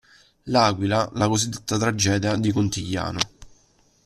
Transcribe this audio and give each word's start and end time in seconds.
L'Aquila, 0.47 1.11
la 1.13 1.27
cosiddetta 1.27 1.77
tragedia 1.77 2.35
di 2.35 2.51
Contigliano. 2.51 3.19